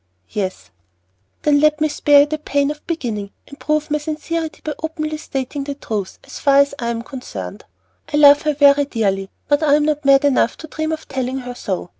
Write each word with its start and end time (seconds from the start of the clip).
"Yes." 0.31 0.71
"Then 1.43 1.59
let 1.59 1.79
me 1.79 1.87
spare 1.87 2.21
you 2.21 2.25
the 2.25 2.39
pain 2.39 2.71
of 2.71 2.87
beginning, 2.87 3.29
and 3.47 3.59
prove 3.59 3.91
my 3.91 3.99
sincerity 3.99 4.59
by 4.63 4.73
openly 4.81 5.17
stating 5.17 5.63
the 5.63 5.75
truth, 5.75 6.17
as 6.23 6.39
far 6.39 6.57
as 6.57 6.73
I 6.79 6.87
am 6.89 7.03
concerned. 7.03 7.65
I 8.11 8.17
love 8.17 8.41
her 8.41 8.55
very 8.55 8.85
dearly, 8.85 9.29
but 9.47 9.61
I 9.61 9.75
am 9.75 9.85
not 9.85 10.03
mad 10.03 10.25
enough 10.25 10.57
to 10.57 10.67
dream 10.67 10.91
of 10.91 11.07
telling 11.07 11.37
her 11.41 11.53
so. 11.53 11.89